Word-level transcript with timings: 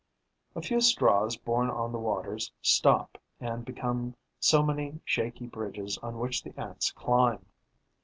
A 0.55 0.63
few 0.63 0.81
straws 0.81 1.37
borne 1.37 1.69
on 1.69 1.91
the 1.91 1.99
waters 1.99 2.51
stop 2.59 3.19
and 3.39 3.63
become 3.63 4.15
so 4.39 4.63
many 4.63 4.99
shaky 5.05 5.45
bridges 5.45 5.99
on 5.99 6.17
which 6.17 6.41
the 6.41 6.59
Ants 6.59 6.89
climb. 6.91 7.45